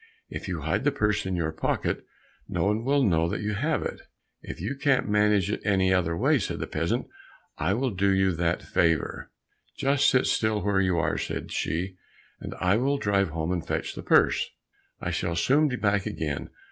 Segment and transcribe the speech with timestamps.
[0.31, 2.03] If you hide the purse in your pocket,
[2.49, 4.01] no one will know that you have it."
[4.41, 7.05] "If you can't manage it any other way," said the peasant,
[7.59, 9.29] "I will do you that favor."
[9.77, 11.97] "Just sit still where you are," said she,
[12.39, 14.49] "and I will drive home and fetch the purse,
[14.99, 16.49] I shall soon be back again.